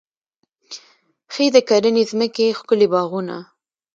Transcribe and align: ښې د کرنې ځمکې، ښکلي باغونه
ښې 1.33 1.45
د 1.55 1.57
کرنې 1.69 2.03
ځمکې، 2.11 2.47
ښکلي 2.59 2.87
باغونه 2.93 3.37